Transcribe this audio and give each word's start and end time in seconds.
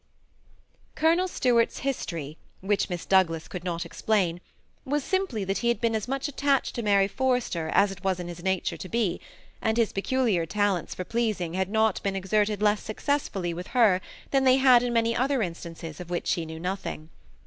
Colonel 0.95 1.27
Stuart's 1.27 1.77
history, 1.81 2.35
which 2.61 2.89
Miss 2.89 3.05
Douglas 3.05 3.47
could 3.47 3.63
not 3.63 3.85
explain, 3.85 4.41
was 4.83 5.03
simply 5.03 5.43
that 5.43 5.59
he 5.59 5.67
had 5.67 5.79
been 5.79 5.93
as 5.93 6.07
much 6.07 6.27
attached 6.27 6.73
to 6.73 6.81
Mary 6.81 7.07
Forrester 7.07 7.69
as 7.71 7.91
it 7.91 8.03
was 8.03 8.19
in 8.19 8.27
his 8.27 8.41
nature 8.41 8.77
to 8.77 8.89
be, 8.89 9.21
and 9.61 9.77
his 9.77 9.93
peculiar 9.93 10.47
talents 10.47 10.95
for 10.95 11.03
pleasing 11.03 11.53
had 11.53 11.69
not 11.69 12.01
been 12.01 12.15
exerted 12.15 12.63
less 12.63 12.81
successfully 12.81 13.53
with 13.53 13.67
her 13.77 14.01
than 14.31 14.43
they 14.43 14.57
had 14.57 14.81
in 14.81 14.91
many 14.91 15.15
other 15.15 15.43
instances 15.43 15.99
of 15.99 16.09
which 16.09 16.25
she 16.25 16.47
knew 16.47 16.59
nothing. 16.59 17.09